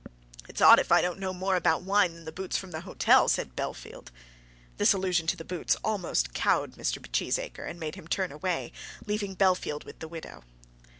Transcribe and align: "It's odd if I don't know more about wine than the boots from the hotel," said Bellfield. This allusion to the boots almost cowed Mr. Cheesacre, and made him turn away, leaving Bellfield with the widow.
"It's 0.49 0.61
odd 0.61 0.79
if 0.79 0.91
I 0.91 1.03
don't 1.03 1.19
know 1.19 1.31
more 1.31 1.55
about 1.55 1.83
wine 1.83 2.15
than 2.15 2.25
the 2.25 2.31
boots 2.31 2.57
from 2.57 2.71
the 2.71 2.81
hotel," 2.81 3.27
said 3.27 3.55
Bellfield. 3.55 4.07
This 4.77 4.93
allusion 4.93 5.27
to 5.27 5.37
the 5.37 5.45
boots 5.45 5.75
almost 5.83 6.33
cowed 6.33 6.71
Mr. 6.73 6.97
Cheesacre, 6.99 7.69
and 7.69 7.79
made 7.79 7.93
him 7.93 8.07
turn 8.07 8.31
away, 8.31 8.71
leaving 9.05 9.35
Bellfield 9.35 9.85
with 9.85 9.99
the 9.99 10.07
widow. 10.07 10.43